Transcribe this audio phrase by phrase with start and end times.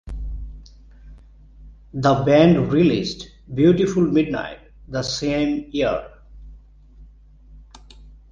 [1.93, 6.07] The band released "Beautiful Midnight" the same year.